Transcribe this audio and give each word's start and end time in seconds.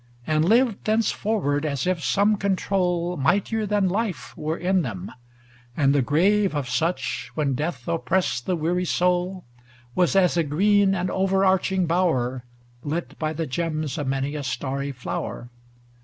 And 0.25 0.43
lived 0.45 0.85
thenceforward 0.85 1.63
as 1.63 1.85
if 1.85 2.03
some 2.03 2.35
con 2.35 2.55
trol. 2.55 3.19
Mightier 3.19 3.67
than 3.67 3.87
life, 3.87 4.35
were 4.35 4.57
in 4.57 4.81
them; 4.81 5.11
and 5.77 5.93
the 5.93 6.01
grave 6.01 6.55
Of 6.55 6.67
such, 6.67 7.29
when 7.35 7.53
death 7.53 7.87
oppressed 7.87 8.47
the 8.47 8.55
weary 8.55 8.83
soul, 8.85 9.45
Was 9.93 10.15
as 10.15 10.37
a 10.37 10.43
green 10.43 10.95
and 10.95 11.11
over 11.11 11.45
arching 11.45 11.85
bower 11.85 12.43
Lit 12.81 13.13
by 13.19 13.31
the 13.31 13.45
gems 13.45 13.99
of 13.99 14.07
many 14.07 14.33
a 14.33 14.41
starry 14.41 14.91
flower. 14.91 15.49